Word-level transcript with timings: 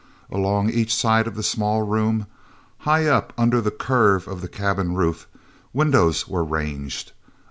Along 0.31 0.67
each 0.71 0.95
side 0.95 1.27
of 1.27 1.35
the 1.35 1.43
small 1.43 1.83
room, 1.83 2.25
high 2.79 3.05
up 3.05 3.33
under 3.37 3.61
the 3.61 3.69
curve 3.69 4.27
of 4.27 4.41
the 4.41 4.47
cabin 4.49 4.95
roof, 4.95 5.27
windows 5.73 6.27
were 6.27 6.43
ranged. 6.43 7.11